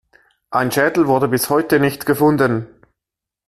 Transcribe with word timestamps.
Ein 0.49 0.71
Schädel 0.71 1.05
wurde 1.05 1.27
bis 1.27 1.51
heute 1.51 1.79
nicht 1.79 2.07
gefunden. 2.07 2.65